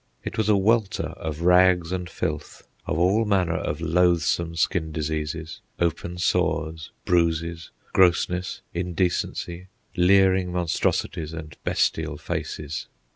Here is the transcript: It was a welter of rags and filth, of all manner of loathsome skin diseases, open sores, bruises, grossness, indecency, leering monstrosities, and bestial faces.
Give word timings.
It 0.23 0.35
was 0.35 0.49
a 0.49 0.57
welter 0.57 1.09
of 1.17 1.41
rags 1.41 1.91
and 1.91 2.09
filth, 2.09 2.65
of 2.87 2.97
all 2.97 3.23
manner 3.23 3.55
of 3.57 3.81
loathsome 3.81 4.55
skin 4.55 4.91
diseases, 4.91 5.61
open 5.79 6.17
sores, 6.17 6.89
bruises, 7.05 7.69
grossness, 7.93 8.63
indecency, 8.73 9.67
leering 9.95 10.51
monstrosities, 10.51 11.33
and 11.33 11.55
bestial 11.63 12.17
faces. 12.17 12.87